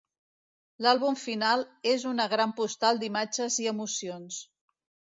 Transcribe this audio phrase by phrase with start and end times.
[0.85, 4.45] L'àlbum final és una gran postal d'imatges i emocions.